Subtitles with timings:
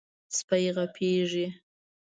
[0.37, 1.47] سپي غپېږي.